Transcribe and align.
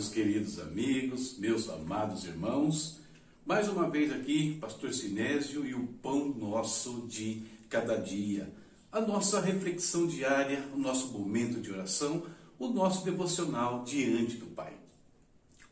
Meus 0.00 0.08
queridos 0.08 0.58
amigos, 0.58 1.36
meus 1.36 1.68
amados 1.68 2.24
irmãos. 2.24 3.00
Mais 3.44 3.68
uma 3.68 3.86
vez 3.90 4.10
aqui, 4.10 4.56
Pastor 4.58 4.94
Sinésio 4.94 5.66
e 5.66 5.74
o 5.74 5.88
pão 6.02 6.28
nosso 6.30 7.06
de 7.06 7.42
cada 7.68 7.96
dia. 7.96 8.50
A 8.90 8.98
nossa 8.98 9.42
reflexão 9.42 10.06
diária, 10.06 10.66
o 10.74 10.78
nosso 10.78 11.08
momento 11.08 11.60
de 11.60 11.70
oração, 11.70 12.22
o 12.58 12.68
nosso 12.68 13.04
devocional 13.04 13.84
diante 13.84 14.38
do 14.38 14.46
Pai. 14.46 14.72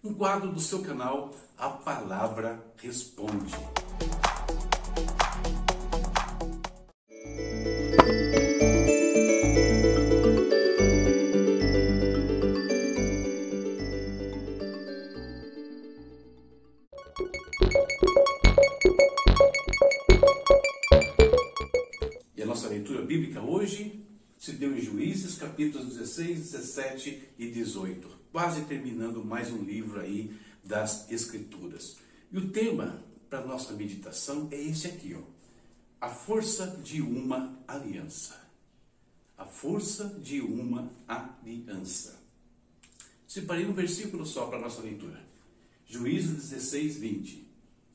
Um 0.04 0.12
quadro 0.12 0.52
do 0.52 0.60
seu 0.60 0.82
canal, 0.82 1.34
A 1.56 1.70
Palavra 1.70 2.62
Responde. 2.76 3.54
Bíblica 23.18 23.40
hoje 23.42 24.04
se 24.38 24.52
deu 24.52 24.76
em 24.76 24.80
Juízes, 24.80 25.34
capítulos 25.34 25.96
16, 25.96 26.52
17 26.52 27.22
e 27.36 27.50
18, 27.50 28.08
quase 28.30 28.64
terminando 28.66 29.24
mais 29.24 29.50
um 29.50 29.60
livro 29.60 30.00
aí 30.00 30.32
das 30.62 31.10
Escrituras. 31.10 31.96
E 32.30 32.38
o 32.38 32.50
tema 32.50 33.02
para 33.28 33.44
nossa 33.44 33.72
meditação 33.72 34.46
é 34.52 34.62
esse 34.62 34.86
aqui, 34.86 35.16
ó. 35.18 35.22
A 36.00 36.08
força 36.08 36.78
de 36.84 37.02
uma 37.02 37.58
aliança. 37.66 38.40
A 39.36 39.44
força 39.44 40.16
de 40.22 40.40
uma 40.40 40.88
aliança. 41.08 42.20
Separei 43.26 43.66
um 43.66 43.72
versículo 43.72 44.24
só 44.24 44.46
para 44.46 44.60
nossa 44.60 44.80
leitura. 44.80 45.20
Juízes 45.84 46.50
16, 46.50 46.98
20. 46.98 47.48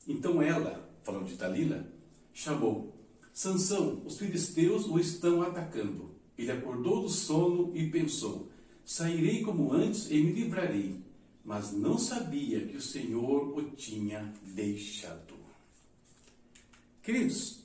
Então 0.06 0.42
ela, 0.42 0.86
falando 1.02 1.28
de 1.28 1.36
Dalila, 1.36 1.86
chamou 2.34 2.93
Sansão, 3.34 4.00
os 4.06 4.16
filisteus 4.16 4.86
o 4.86 4.96
estão 4.96 5.42
atacando. 5.42 6.14
Ele 6.38 6.52
acordou 6.52 7.02
do 7.02 7.08
sono 7.08 7.76
e 7.76 7.90
pensou: 7.90 8.48
Sairei 8.86 9.42
como 9.42 9.72
antes 9.72 10.08
e 10.08 10.20
me 10.22 10.32
livrarei. 10.32 11.02
Mas 11.44 11.72
não 11.72 11.98
sabia 11.98 12.64
que 12.64 12.76
o 12.76 12.80
Senhor 12.80 13.58
o 13.58 13.70
tinha 13.72 14.32
deixado. 14.54 15.34
Queridos, 17.02 17.64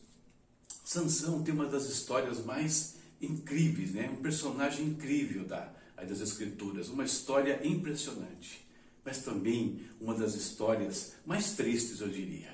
Sansão 0.84 1.44
tem 1.44 1.54
uma 1.54 1.68
das 1.68 1.86
histórias 1.86 2.44
mais 2.44 2.96
incríveis, 3.22 3.94
né? 3.94 4.10
Um 4.10 4.22
personagem 4.22 4.88
incrível 4.88 5.46
da, 5.46 5.72
das 5.96 6.20
Escrituras, 6.20 6.90
uma 6.90 7.06
história 7.06 7.66
impressionante, 7.66 8.68
mas 9.06 9.20
também 9.20 9.82
uma 10.02 10.16
das 10.16 10.34
histórias 10.34 11.14
mais 11.26 11.54
tristes, 11.54 12.02
eu 12.02 12.10
diria. 12.10 12.52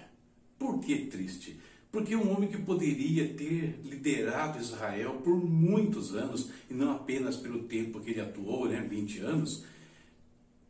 Por 0.60 0.80
que 0.80 1.06
triste? 1.08 1.60
Porque 1.96 2.14
um 2.14 2.30
homem 2.30 2.50
que 2.50 2.58
poderia 2.58 3.26
ter 3.36 3.80
liderado 3.86 4.60
Israel 4.60 5.22
por 5.24 5.34
muitos 5.38 6.14
anos, 6.14 6.50
e 6.70 6.74
não 6.74 6.92
apenas 6.92 7.38
pelo 7.38 7.64
tempo 7.64 8.02
que 8.02 8.12
ele 8.12 8.20
atuou, 8.20 8.68
né, 8.68 8.82
20 8.82 9.20
anos, 9.20 9.64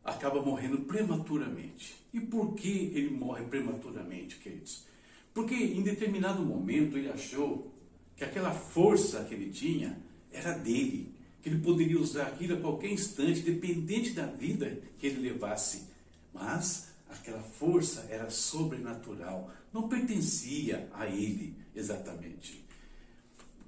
acaba 0.03 0.40
morrendo 0.40 0.81
prematuramente. 0.81 1.96
E 2.14 2.20
por 2.20 2.53
que 2.53 2.92
ele 2.94 3.09
morre 3.09 3.44
prematuramente, 3.46 4.36
queridos? 4.36 4.86
Porque 5.34 5.56
em 5.56 5.81
determinado 5.81 6.44
momento 6.44 6.96
ele 6.96 7.09
achou 7.09 7.73
que 8.16 8.23
aquela 8.23 8.52
força 8.52 9.24
que 9.24 9.34
ele 9.34 9.50
tinha 9.50 9.97
era 10.31 10.52
dele, 10.52 11.12
que 11.41 11.50
ele 11.50 11.58
poderia 11.58 12.00
usar 12.00 12.28
aquilo 12.28 12.53
a 12.53 12.62
qualquer 12.62 12.91
instante, 12.91 13.40
dependente 13.40 14.12
da 14.12 14.28
vida 14.28 14.80
que 15.00 15.08
ele 15.08 15.28
levasse. 15.28 15.85
Mas 16.31 16.94
aquela 17.09 17.41
força 17.41 18.07
era 18.09 18.29
sobrenatural, 18.29 19.51
não 19.71 19.88
pertencia 19.88 20.89
a 20.93 21.07
ele 21.07 21.55
exatamente. 21.75 22.66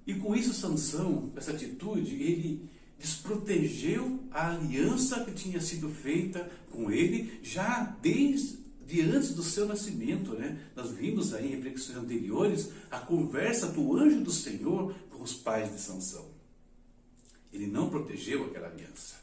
E 0.06 0.16
com 0.16 0.36
isso 0.36 0.54
Sansão, 0.54 1.32
essa 1.36 1.52
atitude, 1.52 2.16
ele 2.16 2.70
desprotegeu 2.98 4.20
a 4.32 4.52
aliança 4.52 5.24
que 5.24 5.32
tinha 5.32 5.62
sido 5.62 5.90
feita 5.90 6.50
com 6.72 6.90
ele 6.90 7.40
já 7.44 7.84
desde 8.02 8.58
de 8.88 9.02
antes 9.02 9.34
do 9.34 9.44
seu 9.44 9.68
nascimento, 9.68 10.34
né? 10.34 10.58
Nós 10.74 10.92
vimos 10.92 11.34
aí 11.34 11.48
em 11.48 11.56
reflexões 11.58 11.98
anteriores 11.98 12.72
a 12.90 12.98
conversa 13.00 13.68
do 13.68 13.98
anjo 13.98 14.22
do 14.22 14.32
Senhor 14.32 14.96
com 15.10 15.22
os 15.22 15.34
pais 15.34 15.74
de 15.74 15.82
Sansão. 15.82 16.26
Ele 17.52 17.68
não 17.68 17.90
protegeu 17.90 18.46
aquela 18.46 18.70
aliança. 18.70 19.16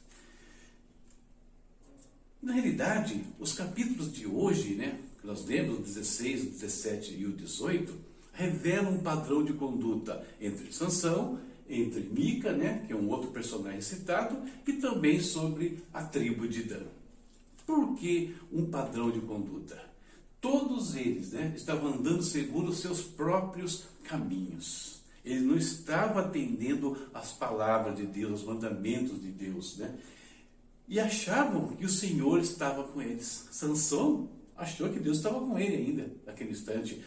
Na 2.44 2.52
realidade, 2.52 3.24
os 3.40 3.54
capítulos 3.54 4.12
de 4.12 4.26
hoje, 4.26 4.74
né, 4.74 5.00
que 5.18 5.26
nós 5.26 5.46
lemos, 5.46 5.78
o 5.78 5.82
16, 5.82 6.42
o 6.42 6.50
17 6.50 7.14
e 7.14 7.24
o 7.24 7.32
18, 7.32 7.94
revelam 8.34 8.92
um 8.92 8.98
padrão 8.98 9.42
de 9.42 9.54
conduta 9.54 10.22
entre 10.38 10.70
Sansão, 10.70 11.40
entre 11.66 12.02
Mica, 12.02 12.52
né, 12.52 12.84
que 12.86 12.92
é 12.92 12.96
um 12.96 13.08
outro 13.08 13.30
personagem 13.30 13.80
citado, 13.80 14.36
e 14.66 14.74
também 14.74 15.20
sobre 15.20 15.82
a 15.90 16.02
tribo 16.04 16.46
de 16.46 16.64
Dan. 16.64 16.84
Por 17.66 17.96
que 17.96 18.36
um 18.52 18.66
padrão 18.66 19.10
de 19.10 19.20
conduta? 19.20 19.82
Todos 20.38 20.94
eles 20.94 21.32
né, 21.32 21.54
estavam 21.56 21.94
andando 21.94 22.22
segundo 22.22 22.68
os 22.68 22.78
seus 22.80 23.00
próprios 23.00 23.84
caminhos. 24.02 25.00
Eles 25.24 25.42
não 25.42 25.56
estavam 25.56 26.18
atendendo 26.18 26.94
às 27.14 27.32
palavras 27.32 27.96
de 27.96 28.04
Deus, 28.04 28.32
aos 28.32 28.44
mandamentos 28.44 29.22
de 29.22 29.30
Deus. 29.30 29.78
Né? 29.78 29.98
E 30.86 31.00
achavam 31.00 31.68
que 31.68 31.84
o 31.84 31.88
Senhor 31.88 32.40
estava 32.40 32.84
com 32.84 33.00
eles. 33.00 33.48
Sansão 33.50 34.28
achou 34.56 34.88
que 34.90 34.98
Deus 34.98 35.18
estava 35.18 35.40
com 35.40 35.58
ele 35.58 35.76
ainda, 35.76 36.10
naquele 36.26 36.50
instante. 36.50 37.02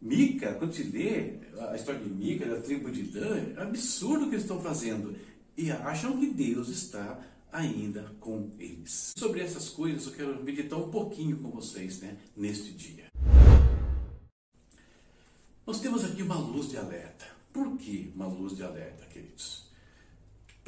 Mica, 0.00 0.54
quando 0.54 0.72
te 0.72 0.84
lê 0.84 1.40
a 1.70 1.74
história 1.74 2.00
de 2.00 2.08
Mica, 2.08 2.46
da 2.46 2.60
tribo 2.60 2.90
de 2.90 3.02
Dan, 3.02 3.54
é 3.56 3.62
absurdo 3.62 4.26
o 4.26 4.28
que 4.28 4.36
eles 4.36 4.44
estão 4.44 4.60
fazendo. 4.60 5.14
E 5.56 5.70
acham 5.70 6.18
que 6.18 6.26
Deus 6.28 6.68
está 6.68 7.20
ainda 7.52 8.14
com 8.20 8.52
eles. 8.58 9.12
Sobre 9.16 9.40
essas 9.40 9.68
coisas 9.68 10.06
eu 10.06 10.12
quero 10.12 10.42
meditar 10.42 10.78
um 10.78 10.90
pouquinho 10.90 11.36
com 11.38 11.50
vocês 11.50 12.00
né, 12.00 12.16
neste 12.36 12.72
dia. 12.72 13.06
Nós 15.66 15.80
temos 15.80 16.04
aqui 16.04 16.22
uma 16.22 16.36
luz 16.36 16.68
de 16.70 16.76
alerta. 16.76 17.26
Por 17.52 17.76
que 17.76 18.12
uma 18.14 18.26
luz 18.26 18.56
de 18.56 18.62
alerta, 18.62 19.04
queridos? 19.06 19.67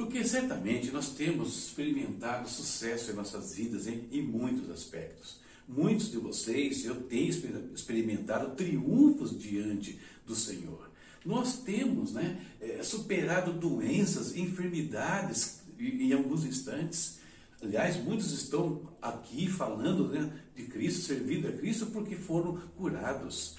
Porque 0.01 0.23
certamente 0.23 0.89
nós 0.89 1.09
temos 1.09 1.55
experimentado 1.67 2.49
sucesso 2.49 3.11
em 3.11 3.13
nossas 3.13 3.53
vidas 3.53 3.85
em, 3.85 4.07
em 4.11 4.23
muitos 4.23 4.67
aspectos. 4.71 5.39
Muitos 5.67 6.09
de 6.09 6.17
vocês, 6.17 6.83
eu 6.85 7.03
tenho 7.03 7.29
experimentado 7.29 8.55
triunfos 8.55 9.37
diante 9.37 9.99
do 10.25 10.35
Senhor. 10.35 10.89
Nós 11.23 11.59
temos 11.59 12.13
né, 12.13 12.43
é, 12.59 12.81
superado 12.81 13.53
doenças, 13.53 14.35
enfermidades 14.35 15.61
em 15.79 16.11
alguns 16.13 16.45
instantes. 16.45 17.19
Aliás, 17.61 17.95
muitos 18.03 18.31
estão 18.31 18.91
aqui 18.99 19.47
falando 19.47 20.07
né, 20.07 20.33
de 20.55 20.63
Cristo, 20.63 21.01
servindo 21.01 21.47
a 21.47 21.51
Cristo, 21.51 21.85
porque 21.85 22.15
foram 22.15 22.57
curados. 22.75 23.55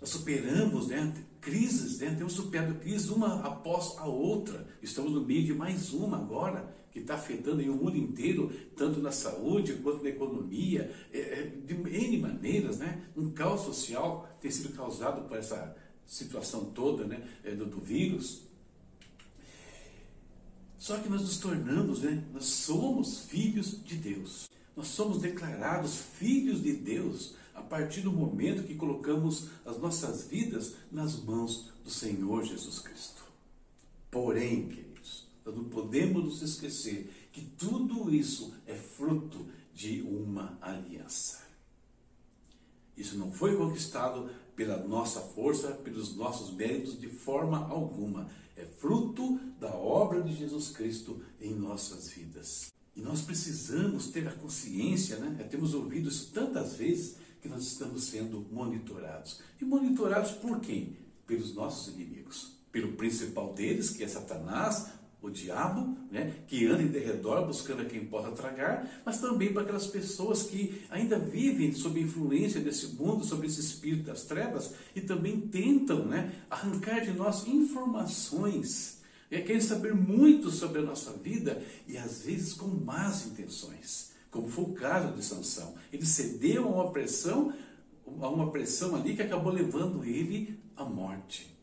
Nós 0.00 0.10
superamos 0.10 0.88
né, 0.88 1.14
crises, 1.42 1.98
né? 1.98 2.14
temos 2.16 2.32
superado 2.32 2.76
crises 2.76 3.10
uma 3.10 3.40
após 3.44 3.98
a 3.98 4.06
outra. 4.06 4.66
Estamos 4.80 5.12
no 5.12 5.26
meio 5.26 5.44
de 5.44 5.52
mais 5.52 5.92
uma 5.92 6.16
agora, 6.16 6.74
que 6.92 7.00
está 7.00 7.14
afetando 7.16 7.60
o 7.62 7.76
mundo 7.76 7.96
inteiro, 7.96 8.50
tanto 8.76 9.00
na 9.00 9.10
saúde 9.10 9.74
quanto 9.74 10.04
na 10.04 10.10
economia, 10.10 10.90
é, 11.12 11.18
é, 11.18 11.52
de 11.66 11.74
N 11.74 12.18
maneiras. 12.18 12.78
Né? 12.78 13.02
Um 13.16 13.30
caos 13.30 13.62
social 13.62 14.28
tem 14.40 14.50
sido 14.50 14.74
causado 14.74 15.28
por 15.28 15.36
essa 15.36 15.76
situação 16.06 16.66
toda 16.66 17.04
né? 17.04 17.26
É, 17.44 17.54
do, 17.54 17.66
do 17.66 17.80
vírus. 17.80 18.42
Só 20.78 20.98
que 20.98 21.08
nós 21.08 21.22
nos 21.22 21.38
tornamos, 21.38 22.02
né? 22.02 22.22
nós 22.32 22.44
somos 22.44 23.24
filhos 23.24 23.82
de 23.84 23.96
Deus. 23.96 24.48
Nós 24.76 24.88
somos 24.88 25.20
declarados 25.20 25.96
filhos 25.96 26.62
de 26.62 26.72
Deus 26.72 27.34
a 27.54 27.62
partir 27.62 28.00
do 28.02 28.12
momento 28.12 28.66
que 28.66 28.74
colocamos 28.74 29.48
as 29.64 29.78
nossas 29.78 30.24
vidas 30.24 30.74
nas 30.90 31.16
mãos 31.22 31.70
do 31.84 31.90
Senhor 31.90 32.44
Jesus 32.44 32.78
Cristo. 32.78 33.22
Porém, 34.10 34.68
queridos, 34.68 35.26
nós 35.44 35.54
não 35.54 35.64
podemos 35.64 36.24
nos 36.24 36.42
esquecer 36.42 37.10
que 37.32 37.42
tudo 37.42 38.14
isso 38.14 38.52
é 38.66 38.74
fruto 38.74 39.46
de 39.74 40.02
uma 40.02 40.58
aliança. 40.60 41.42
Isso 42.96 43.16
não 43.16 43.32
foi 43.32 43.56
conquistado 43.56 44.30
pela 44.54 44.76
nossa 44.86 45.20
força, 45.20 45.72
pelos 45.72 46.14
nossos 46.14 46.54
méritos, 46.54 46.98
de 47.00 47.08
forma 47.08 47.66
alguma. 47.68 48.28
É 48.56 48.64
fruto 48.64 49.40
da 49.58 49.74
obra 49.74 50.22
de 50.22 50.36
Jesus 50.36 50.68
Cristo 50.68 51.20
em 51.40 51.54
nossas 51.54 52.08
vidas. 52.10 52.70
E 52.94 53.00
nós 53.00 53.22
precisamos 53.22 54.08
ter 54.08 54.28
a 54.28 54.32
consciência, 54.32 55.16
né? 55.16 55.42
temos 55.50 55.72
ouvido 55.72 56.10
isso 56.10 56.30
tantas 56.32 56.76
vezes, 56.76 57.16
que 57.42 57.48
nós 57.48 57.64
estamos 57.64 58.04
sendo 58.04 58.46
monitorados. 58.52 59.40
E 59.60 59.64
monitorados 59.64 60.30
por 60.30 60.60
quem? 60.60 60.96
Pelos 61.26 61.52
nossos 61.52 61.92
inimigos. 61.92 62.52
Pelo 62.70 62.92
principal 62.92 63.52
deles, 63.52 63.90
que 63.90 64.04
é 64.04 64.08
Satanás, 64.08 64.86
o 65.20 65.28
diabo, 65.28 65.96
né, 66.10 66.34
que 66.48 66.66
anda 66.66 66.82
em 66.82 66.88
derredor 66.88 67.46
buscando 67.46 67.82
a 67.82 67.84
quem 67.84 68.04
possa 68.06 68.32
tragar, 68.32 69.02
mas 69.04 69.20
também 69.20 69.52
para 69.52 69.62
aquelas 69.62 69.86
pessoas 69.86 70.44
que 70.44 70.82
ainda 70.90 71.18
vivem 71.18 71.72
sob 71.72 71.98
a 72.00 72.02
influência 72.02 72.60
desse 72.60 72.88
mundo, 72.88 73.24
sob 73.24 73.46
esse 73.46 73.60
espírito 73.60 74.04
das 74.04 74.24
trevas, 74.24 74.74
e 74.96 75.00
também 75.00 75.40
tentam 75.40 76.04
né, 76.04 76.32
arrancar 76.50 77.00
de 77.00 77.12
nós 77.12 77.46
informações, 77.46 79.00
e 79.30 79.40
querem 79.40 79.60
saber 79.60 79.94
muito 79.94 80.50
sobre 80.50 80.80
a 80.80 80.84
nossa 80.84 81.12
vida, 81.12 81.62
e 81.86 81.96
às 81.96 82.22
vezes 82.22 82.52
com 82.52 82.66
más 82.66 83.26
intenções, 83.26 84.11
como 84.32 84.48
foi 84.48 84.64
o 84.64 84.72
caso 84.72 85.12
de 85.14 85.22
Sansão. 85.22 85.74
Ele 85.92 86.06
cedeu 86.06 86.64
a 86.64 86.82
uma 86.82 86.90
pressão, 86.90 87.54
a 88.20 88.28
uma 88.28 88.50
pressão 88.50 88.96
ali 88.96 89.14
que 89.14 89.22
acabou 89.22 89.52
levando 89.52 90.04
ele 90.04 90.58
à 90.74 90.84
morte. 90.84 91.54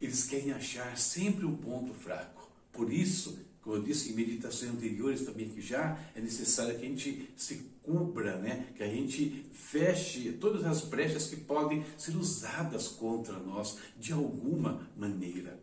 Eles 0.00 0.24
querem 0.24 0.52
achar 0.52 0.96
sempre 0.96 1.44
um 1.44 1.54
ponto 1.54 1.92
fraco. 1.92 2.50
Por 2.72 2.90
isso, 2.90 3.38
como 3.60 3.76
eu 3.76 3.82
disse 3.82 4.10
em 4.10 4.14
meditações 4.14 4.72
anteriores 4.72 5.20
também, 5.20 5.50
que 5.50 5.60
já 5.60 6.00
é 6.14 6.20
necessário 6.20 6.78
que 6.78 6.86
a 6.86 6.88
gente 6.88 7.30
se 7.36 7.66
cubra, 7.82 8.38
né? 8.38 8.68
que 8.74 8.82
a 8.82 8.88
gente 8.88 9.44
feche 9.52 10.32
todas 10.32 10.64
as 10.64 10.80
brechas 10.80 11.26
que 11.26 11.36
podem 11.36 11.84
ser 11.98 12.16
usadas 12.16 12.88
contra 12.88 13.34
nós 13.34 13.78
de 13.98 14.14
alguma 14.14 14.88
maneira. 14.96 15.60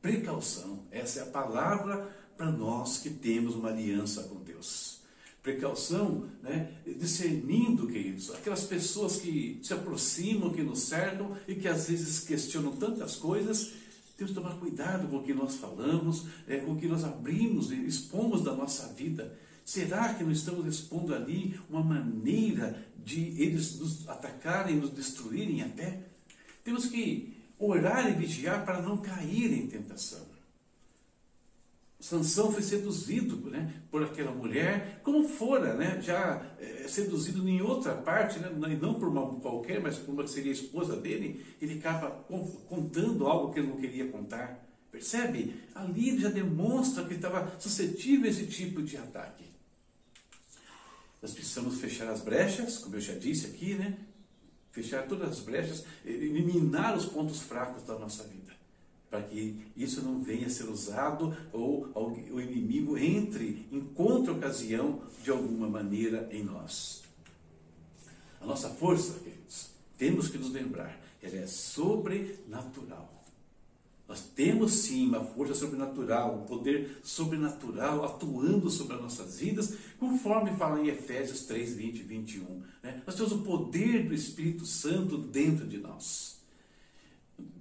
Precaução, 0.00 0.86
essa 0.92 1.20
é 1.20 1.22
a 1.24 1.26
palavra 1.26 2.08
para 2.38 2.50
nós 2.50 2.98
que 2.98 3.10
temos 3.10 3.54
uma 3.54 3.68
aliança 3.68 4.22
com 4.22 4.36
Deus 4.36 4.98
precaução, 5.48 6.28
né, 6.42 6.72
discernindo, 6.98 7.86
queridos, 7.86 8.30
aquelas 8.34 8.64
pessoas 8.64 9.16
que 9.16 9.58
se 9.62 9.72
aproximam, 9.72 10.52
que 10.52 10.62
nos 10.62 10.80
cercam 10.80 11.34
e 11.46 11.54
que 11.54 11.66
às 11.66 11.88
vezes 11.88 12.20
questionam 12.20 12.76
tantas 12.76 13.16
coisas, 13.16 13.72
temos 14.16 14.34
que 14.34 14.40
tomar 14.40 14.56
cuidado 14.56 15.08
com 15.08 15.18
o 15.18 15.22
que 15.22 15.32
nós 15.32 15.56
falamos, 15.56 16.26
é, 16.46 16.58
com 16.58 16.72
o 16.72 16.76
que 16.76 16.88
nós 16.88 17.04
abrimos 17.04 17.70
e 17.70 17.76
expomos 17.86 18.42
da 18.42 18.52
nossa 18.52 18.88
vida. 18.88 19.38
Será 19.64 20.12
que 20.14 20.24
não 20.24 20.32
estamos 20.32 20.66
expondo 20.66 21.14
ali 21.14 21.58
uma 21.70 21.82
maneira 21.82 22.84
de 23.04 23.40
eles 23.40 23.78
nos 23.78 24.08
atacarem, 24.08 24.76
nos 24.76 24.90
destruírem 24.90 25.62
até? 25.62 26.00
Temos 26.64 26.86
que 26.86 27.36
orar 27.58 28.08
e 28.10 28.14
vigiar 28.14 28.64
para 28.64 28.82
não 28.82 28.96
cair 28.96 29.52
em 29.52 29.66
tentação. 29.66 30.26
Sansão 32.00 32.52
foi 32.52 32.62
seduzido 32.62 33.50
né, 33.50 33.72
por 33.90 34.04
aquela 34.04 34.30
mulher, 34.30 35.00
como 35.02 35.28
fora, 35.28 35.74
né, 35.74 36.00
já 36.00 36.46
é, 36.60 36.86
seduzido 36.86 37.46
em 37.48 37.60
outra 37.60 37.92
parte, 37.92 38.38
né, 38.38 38.48
não 38.80 38.94
por 38.94 39.08
uma 39.08 39.40
qualquer, 39.40 39.80
mas 39.80 39.98
por 39.98 40.12
uma 40.12 40.22
que 40.22 40.30
seria 40.30 40.52
a 40.52 40.54
esposa 40.54 40.96
dele, 40.96 41.44
ele 41.60 41.78
acaba 41.78 42.10
contando 42.68 43.26
algo 43.26 43.52
que 43.52 43.58
ele 43.58 43.68
não 43.68 43.76
queria 43.78 44.06
contar. 44.08 44.64
Percebe? 44.92 45.60
Ali 45.74 46.10
ele 46.10 46.20
já 46.20 46.30
demonstra 46.30 47.02
que 47.02 47.10
ele 47.10 47.16
estava 47.16 47.52
suscetível 47.58 48.26
a 48.26 48.28
esse 48.28 48.46
tipo 48.46 48.80
de 48.80 48.96
ataque. 48.96 49.44
Nós 51.20 51.32
precisamos 51.32 51.80
fechar 51.80 52.08
as 52.08 52.20
brechas, 52.20 52.78
como 52.78 52.94
eu 52.94 53.00
já 53.00 53.14
disse 53.14 53.46
aqui, 53.46 53.74
né? 53.74 53.98
Fechar 54.70 55.06
todas 55.08 55.30
as 55.30 55.40
brechas, 55.40 55.84
eliminar 56.04 56.96
os 56.96 57.06
pontos 57.06 57.40
fracos 57.40 57.82
da 57.82 57.98
nossa 57.98 58.22
vida 58.22 58.57
para 59.10 59.22
que 59.22 59.66
isso 59.76 60.02
não 60.02 60.22
venha 60.22 60.46
a 60.46 60.50
ser 60.50 60.68
usado 60.68 61.34
ou 61.52 61.88
o 61.94 62.40
inimigo 62.40 62.98
entre, 62.98 63.66
encontre 63.72 64.30
ocasião 64.30 65.02
de 65.22 65.30
alguma 65.30 65.68
maneira 65.68 66.28
em 66.30 66.44
nós. 66.44 67.02
A 68.40 68.46
nossa 68.46 68.68
força, 68.68 69.18
queridos, 69.20 69.70
temos 69.96 70.28
que 70.28 70.38
nos 70.38 70.52
lembrar, 70.52 71.00
ela 71.22 71.36
é 71.36 71.46
sobrenatural. 71.46 73.18
Nós 74.06 74.22
temos 74.34 74.72
sim 74.72 75.06
uma 75.06 75.22
força 75.22 75.54
sobrenatural, 75.54 76.38
um 76.38 76.46
poder 76.46 76.98
sobrenatural 77.02 78.06
atuando 78.06 78.70
sobre 78.70 78.94
as 78.94 79.02
nossas 79.02 79.38
vidas, 79.38 79.74
conforme 79.98 80.56
fala 80.56 80.80
em 80.80 80.88
Efésios 80.88 81.42
3, 81.42 81.74
20 81.74 81.98
e 81.98 82.02
21. 82.04 82.62
Né? 82.82 83.02
Nós 83.06 83.16
temos 83.16 83.32
o 83.32 83.42
poder 83.42 84.08
do 84.08 84.14
Espírito 84.14 84.64
Santo 84.64 85.18
dentro 85.18 85.66
de 85.66 85.76
nós. 85.76 86.37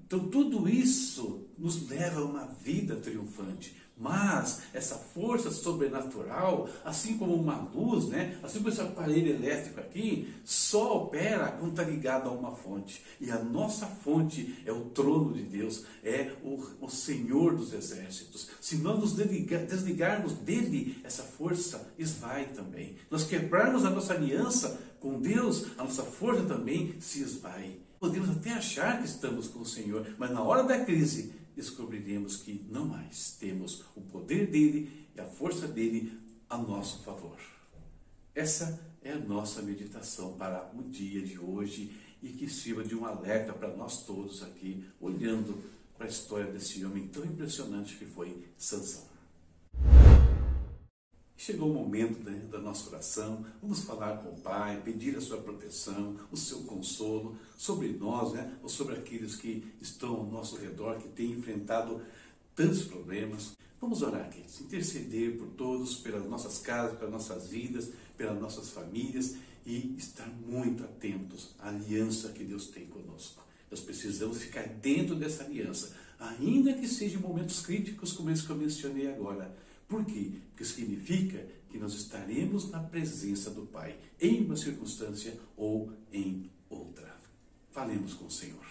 Então, 0.07 0.29
tudo 0.29 0.69
isso 0.69 1.49
nos 1.57 1.89
leva 1.89 2.21
a 2.21 2.23
uma 2.23 2.45
vida 2.45 2.95
triunfante. 2.95 3.75
Mas 3.99 4.61
essa 4.73 4.95
força 4.95 5.51
sobrenatural, 5.51 6.69
assim 6.85 7.17
como 7.17 7.33
uma 7.33 7.57
luz, 7.57 8.07
né? 8.07 8.39
assim 8.41 8.59
como 8.59 8.69
esse 8.69 8.79
aparelho 8.79 9.31
elétrico 9.35 9.81
aqui, 9.81 10.33
só 10.45 10.97
opera 10.97 11.51
quando 11.51 11.71
está 11.71 11.83
ligado 11.83 12.29
a 12.29 12.31
uma 12.31 12.51
fonte. 12.51 13.03
E 13.19 13.29
a 13.31 13.39
nossa 13.39 13.85
fonte 13.87 14.61
é 14.65 14.71
o 14.71 14.85
trono 14.91 15.33
de 15.33 15.41
Deus, 15.41 15.83
é 16.03 16.31
o, 16.41 16.63
o 16.79 16.89
Senhor 16.89 17.55
dos 17.55 17.73
exércitos. 17.73 18.49
Se 18.61 18.77
nós 18.77 18.99
nos 18.99 19.13
desligar, 19.13 19.65
desligarmos 19.65 20.33
dele, 20.33 21.01
essa 21.03 21.23
força 21.23 21.91
esvai 21.97 22.45
também. 22.53 22.95
Nós 23.09 23.25
quebrarmos 23.25 23.83
a 23.83 23.89
nossa 23.89 24.13
aliança 24.13 24.79
com 25.01 25.19
Deus, 25.19 25.65
a 25.77 25.83
nossa 25.83 26.03
força 26.03 26.43
também 26.43 26.95
se 27.01 27.21
esvai. 27.21 27.86
Podemos 27.99 28.29
até 28.29 28.53
achar 28.53 28.99
que 28.99 29.05
estamos 29.07 29.47
com 29.47 29.59
o 29.59 29.65
Senhor, 29.65 30.15
mas 30.17 30.31
na 30.31 30.41
hora 30.41 30.63
da 30.63 30.85
crise 30.85 31.33
descobriremos 31.55 32.37
que 32.37 32.63
não 32.69 32.85
mais 32.85 33.35
temos 33.39 33.83
o 33.95 34.01
poder 34.01 34.47
dele 34.47 35.07
e 35.15 35.19
a 35.19 35.25
força 35.25 35.67
dele 35.67 36.13
a 36.47 36.57
nosso 36.57 37.03
favor. 37.03 37.37
Essa 38.35 38.79
é 39.01 39.13
a 39.13 39.19
nossa 39.19 39.63
meditação 39.63 40.37
para 40.37 40.71
o 40.77 40.83
dia 40.83 41.21
de 41.23 41.39
hoje 41.39 41.91
e 42.21 42.29
que 42.29 42.47
sirva 42.47 42.83
de 42.83 42.95
um 42.95 43.05
alerta 43.05 43.51
para 43.51 43.75
nós 43.75 44.05
todos 44.05 44.43
aqui, 44.43 44.85
olhando 45.01 45.63
para 45.97 46.05
a 46.05 46.09
história 46.09 46.51
desse 46.51 46.85
homem 46.85 47.07
tão 47.07 47.25
impressionante 47.25 47.95
que 47.95 48.05
foi 48.05 48.45
Sansão. 48.57 49.16
Chegou 51.39 51.69
o 51.69 51.73
momento 51.73 52.19
né, 52.23 52.47
da 52.51 52.57
nossa 52.57 52.89
oração, 52.89 53.45
vamos 53.61 53.83
falar 53.83 54.17
com 54.17 54.29
o 54.29 54.41
Pai, 54.41 54.81
pedir 54.83 55.15
a 55.15 55.21
sua 55.21 55.37
proteção, 55.37 56.17
o 56.31 56.35
seu 56.35 56.63
consolo 56.63 57.37
sobre 57.55 57.89
nós, 57.89 58.33
né, 58.33 58.57
ou 58.63 58.67
sobre 58.67 58.95
aqueles 58.95 59.35
que 59.35 59.63
estão 59.79 60.15
ao 60.15 60.25
nosso 60.25 60.57
redor, 60.57 60.97
que 60.97 61.07
têm 61.09 61.33
enfrentado 61.33 62.01
tantos 62.55 62.85
problemas. 62.85 63.55
Vamos 63.79 64.01
orar 64.01 64.25
aqui, 64.25 64.43
interceder 64.59 65.37
por 65.37 65.49
todos, 65.49 65.97
pelas 65.97 66.25
nossas 66.25 66.57
casas, 66.57 66.97
pelas 66.97 67.13
nossas 67.13 67.47
vidas, 67.47 67.91
pelas 68.17 68.41
nossas 68.41 68.71
famílias 68.71 69.35
e 69.63 69.95
estar 69.95 70.27
muito 70.27 70.83
atentos 70.83 71.51
à 71.59 71.69
aliança 71.69 72.29
que 72.29 72.43
Deus 72.43 72.65
tem 72.67 72.87
conosco. 72.87 73.45
Nós 73.69 73.81
precisamos 73.81 74.39
ficar 74.39 74.67
dentro 74.67 75.15
dessa 75.15 75.43
aliança, 75.43 75.95
ainda 76.19 76.73
que 76.73 76.87
sejam 76.87 77.21
momentos 77.21 77.59
críticos 77.59 78.11
como 78.11 78.31
esse 78.31 78.43
que 78.43 78.49
eu 78.49 78.57
mencionei 78.57 79.07
agora 79.07 79.55
por 79.87 80.03
quê? 80.05 80.31
Porque 80.49 80.65
significa 80.65 81.45
que 81.69 81.77
nós 81.77 81.93
estaremos 81.93 82.69
na 82.69 82.79
presença 82.79 83.49
do 83.49 83.61
Pai, 83.63 83.97
em 84.19 84.45
uma 84.45 84.55
circunstância 84.55 85.33
ou 85.55 85.91
em 86.11 86.49
outra. 86.69 87.15
Falemos 87.71 88.13
com 88.13 88.25
o 88.25 88.31
Senhor. 88.31 88.65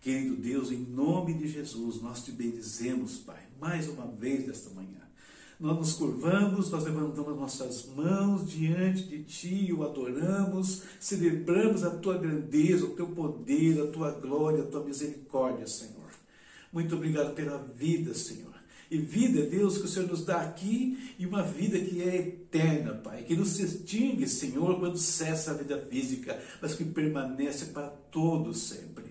Querido 0.00 0.36
Deus, 0.36 0.70
em 0.70 0.78
nome 0.78 1.34
de 1.34 1.48
Jesus, 1.48 2.00
nós 2.00 2.24
te 2.24 2.30
bendizemos, 2.30 3.18
Pai, 3.18 3.42
mais 3.60 3.88
uma 3.88 4.06
vez 4.06 4.46
nesta 4.46 4.70
manhã. 4.70 5.08
Nós 5.58 5.76
nos 5.76 5.92
curvamos, 5.94 6.70
nós 6.70 6.84
levantamos 6.84 7.36
nossas 7.36 7.86
mãos 7.86 8.48
diante 8.48 9.02
de 9.02 9.24
Ti, 9.24 9.72
o 9.72 9.82
adoramos, 9.82 10.84
celebramos 11.00 11.82
a 11.82 11.90
Tua 11.90 12.16
grandeza, 12.16 12.86
o 12.86 12.94
Teu 12.94 13.08
poder, 13.08 13.82
a 13.82 13.88
Tua 13.88 14.12
glória, 14.12 14.62
a 14.62 14.66
Tua 14.66 14.84
misericórdia, 14.84 15.66
Senhor. 15.66 16.10
Muito 16.72 16.94
obrigado 16.94 17.34
pela 17.34 17.58
vida, 17.58 18.14
Senhor. 18.14 18.57
E 18.90 18.96
vida, 18.96 19.42
Deus, 19.42 19.76
que 19.76 19.84
o 19.84 19.88
Senhor 19.88 20.08
nos 20.08 20.24
dá 20.24 20.40
aqui 20.40 21.14
e 21.18 21.26
uma 21.26 21.42
vida 21.42 21.78
que 21.78 22.02
é 22.02 22.16
eterna, 22.16 22.94
Pai, 22.94 23.22
que 23.22 23.36
não 23.36 23.44
se 23.44 23.62
extingue, 23.62 24.26
Senhor, 24.26 24.78
quando 24.78 24.96
cessa 24.96 25.50
a 25.50 25.54
vida 25.54 25.78
física, 25.90 26.40
mas 26.62 26.74
que 26.74 26.84
permanece 26.84 27.66
para 27.66 27.88
todos 27.88 28.62
sempre. 28.62 29.04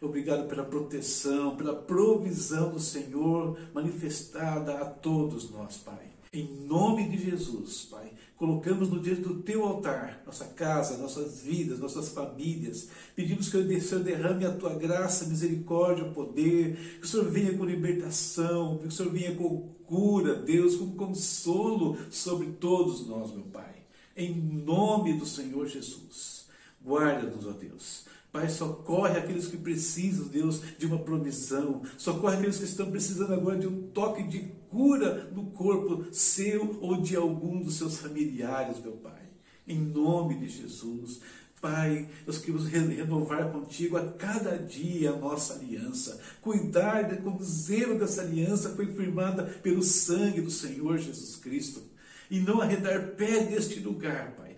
Obrigado 0.00 0.46
pela 0.46 0.64
proteção, 0.64 1.56
pela 1.56 1.74
provisão 1.74 2.70
do 2.70 2.78
Senhor 2.78 3.58
manifestada 3.72 4.74
a 4.74 4.84
todos 4.84 5.50
nós, 5.50 5.78
Pai. 5.78 6.14
Em 6.32 6.66
nome 6.66 7.08
de 7.08 7.30
Jesus, 7.30 7.88
Pai, 7.90 8.12
colocamos 8.44 8.90
no 8.90 9.00
diante 9.00 9.22
do 9.22 9.40
teu 9.40 9.64
altar 9.64 10.22
nossa 10.26 10.44
casa, 10.44 10.98
nossas 10.98 11.40
vidas, 11.40 11.78
nossas 11.78 12.10
famílias. 12.10 12.90
Pedimos 13.16 13.48
que 13.48 13.56
o 13.56 13.80
Senhor 13.80 14.04
derrame 14.04 14.44
a 14.44 14.52
tua 14.52 14.74
graça, 14.74 15.24
misericórdia, 15.24 16.04
poder, 16.10 16.98
que 17.00 17.06
o 17.06 17.08
Senhor 17.08 17.30
venha 17.30 17.56
com 17.56 17.64
libertação, 17.64 18.76
que 18.76 18.86
o 18.86 18.90
Senhor 18.90 19.10
venha 19.10 19.34
com 19.34 19.70
cura, 19.86 20.34
Deus, 20.34 20.76
com 20.76 20.92
consolo 20.92 21.96
sobre 22.10 22.48
todos 22.48 23.06
nós, 23.06 23.32
meu 23.32 23.44
Pai. 23.44 23.76
Em 24.14 24.34
nome 24.34 25.14
do 25.14 25.24
Senhor 25.24 25.66
Jesus. 25.66 26.46
Guarda-nos, 26.84 27.46
ó 27.46 27.52
Deus. 27.52 28.04
Pai, 28.34 28.48
socorre 28.48 29.16
aqueles 29.16 29.46
que 29.46 29.56
precisam, 29.56 30.26
Deus, 30.26 30.60
de 30.76 30.86
uma 30.86 30.98
provisão. 30.98 31.82
Socorre 31.96 32.38
aqueles 32.38 32.58
que 32.58 32.64
estão 32.64 32.90
precisando 32.90 33.32
agora 33.32 33.56
de 33.56 33.68
um 33.68 33.82
toque 33.92 34.24
de 34.24 34.40
cura 34.68 35.30
no 35.32 35.52
corpo 35.52 36.04
seu 36.10 36.76
ou 36.80 37.00
de 37.00 37.14
algum 37.14 37.62
dos 37.62 37.76
seus 37.76 37.98
familiares, 37.98 38.80
meu 38.80 38.94
Pai. 38.94 39.22
Em 39.68 39.78
nome 39.78 40.34
de 40.40 40.48
Jesus. 40.48 41.20
Pai, 41.60 42.08
nós 42.26 42.38
queremos 42.38 42.66
renovar 42.66 43.52
contigo 43.52 43.96
a 43.96 44.04
cada 44.04 44.58
dia 44.58 45.12
a 45.12 45.16
nossa 45.16 45.54
aliança, 45.54 46.20
cuidar 46.40 47.16
com 47.22 47.36
o 47.36 47.44
zelo 47.44 47.96
dessa 48.00 48.22
aliança 48.22 48.70
foi 48.70 48.86
firmada 48.86 49.44
pelo 49.62 49.80
sangue 49.80 50.40
do 50.40 50.50
Senhor 50.50 50.98
Jesus 50.98 51.36
Cristo, 51.36 51.80
e 52.28 52.40
não 52.40 52.60
arredar 52.60 53.12
pé 53.12 53.44
deste 53.44 53.78
lugar, 53.78 54.32
Pai, 54.32 54.53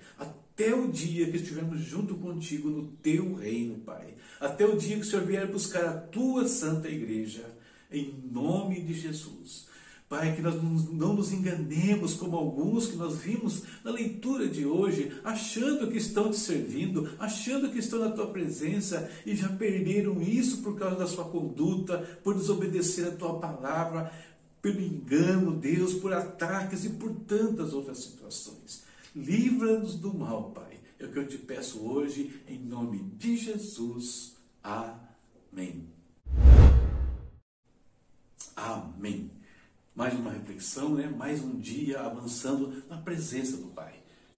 até 0.57 0.75
o 0.75 0.89
dia 0.89 1.31
que 1.31 1.37
estivermos 1.37 1.81
junto 1.81 2.15
contigo 2.15 2.71
no 2.71 2.87
teu 3.03 3.35
reino, 3.35 3.75
Pai, 3.81 4.15
até 4.41 4.65
o 4.65 4.75
dia 4.75 4.97
que 4.97 5.03
o 5.03 5.05
Senhor 5.05 5.27
vier 5.27 5.47
buscar 5.47 5.85
a 5.85 5.93
tua 5.93 6.49
santa 6.49 6.89
igreja, 6.89 7.45
em 7.93 8.15
nome 8.33 8.81
de 8.81 8.95
Jesus. 8.95 9.67
Pai, 10.09 10.35
que 10.35 10.41
nós 10.41 10.55
não 10.55 11.13
nos 11.13 11.31
enganemos 11.31 12.15
como 12.15 12.39
alguns 12.39 12.87
que 12.87 12.97
nós 12.97 13.19
vimos 13.19 13.65
na 13.85 13.91
leitura 13.91 14.49
de 14.49 14.65
hoje, 14.65 15.13
achando 15.23 15.91
que 15.91 15.99
estão 15.99 16.31
te 16.31 16.39
servindo, 16.39 17.11
achando 17.19 17.71
que 17.71 17.79
estão 17.79 17.99
na 17.99 18.11
tua 18.11 18.29
presença 18.29 19.11
e 19.27 19.37
já 19.37 19.51
perderam 19.51 20.23
isso 20.23 20.63
por 20.63 20.79
causa 20.79 20.97
da 20.97 21.07
sua 21.07 21.27
conduta, 21.27 21.99
por 22.25 22.35
desobedecer 22.35 23.09
a 23.09 23.11
tua 23.11 23.39
palavra, 23.39 24.11
pelo 24.63 24.81
engano, 24.81 25.53
Deus, 25.53 25.93
por 25.93 26.15
ataques 26.15 26.87
e 26.87 26.91
por 26.91 27.11
tantas 27.27 27.75
outras 27.75 27.99
situações. 27.99 28.86
Livra-nos 29.17 29.97
do 29.97 30.13
mal, 30.15 30.51
Pai. 30.53 30.79
É 30.99 31.07
o 31.07 31.11
que 31.11 31.19
eu 31.19 31.27
te 31.27 31.39
peço 31.39 31.81
hoje, 31.81 32.43
em 32.47 32.59
nome 32.59 32.99
de 33.17 33.37
Jesus. 33.37 34.37
Amém. 34.63 35.89
Amém 38.55 39.31
mais 39.97 40.13
uma 40.13 40.31
reflexão, 40.31 40.95
né? 40.95 41.09
mais 41.09 41.43
um 41.43 41.59
dia 41.59 42.01
avançando 42.01 42.85
na 42.87 42.99
presença 42.99 43.57
do 43.57 43.69
Pai. 43.69 43.95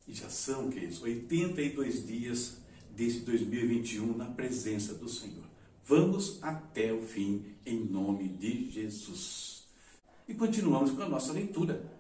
E 0.07 0.15
já 0.15 0.31
são, 0.31 0.71
queridos, 0.71 1.03
82 1.03 2.07
dias 2.07 2.59
desse 2.95 3.21
2021 3.21 4.17
na 4.17 4.27
presença 4.27 4.95
do 4.95 5.09
Senhor. 5.09 5.45
Vamos 5.85 6.39
até 6.43 6.93
o 6.93 7.03
fim, 7.03 7.45
em 7.67 7.85
nome 7.85 8.29
de 8.29 8.71
Jesus. 8.71 9.67
E 10.29 10.35
continuamos 10.35 10.93
com 10.93 11.03
a 11.03 11.09
nossa 11.09 11.33
leitura. 11.33 11.98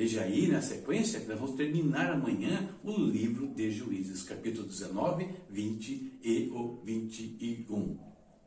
Veja 0.00 0.22
aí 0.22 0.48
na 0.48 0.62
sequência 0.62 1.20
que 1.20 1.28
nós 1.28 1.38
vamos 1.38 1.56
terminar 1.56 2.10
amanhã 2.10 2.70
o 2.82 2.90
livro 2.90 3.48
de 3.48 3.70
Juízes, 3.70 4.22
capítulo 4.22 4.66
19, 4.66 5.28
20 5.50 6.20
e 6.22 6.50
o 6.54 6.80
21. 6.82 7.98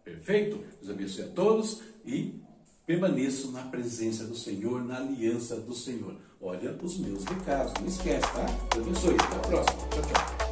Perfeito? 0.03 0.63
Deus 0.81 0.89
abençoe 0.89 1.25
a 1.25 1.27
todos 1.27 1.83
e 2.03 2.41
Permaneço 2.87 3.51
na 3.51 3.61
presença 3.65 4.25
do 4.25 4.35
Senhor, 4.35 4.83
na 4.83 4.97
aliança 4.97 5.55
do 5.57 5.75
Senhor. 5.75 6.15
Olha 6.41 6.75
os 6.81 6.97
meus 6.97 7.23
recados, 7.23 7.71
não 7.79 7.87
esquece, 7.87 8.33
tá? 8.33 8.45
Deus 8.73 8.87
abençoe. 8.87 9.13
Até 9.13 9.35
a 9.35 9.39
próxima. 9.39 9.89
Tchau, 9.89 10.01
tchau. 10.01 10.42